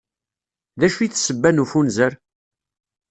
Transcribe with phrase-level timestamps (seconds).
[0.79, 2.13] D acu i d ssebba n ufunzer?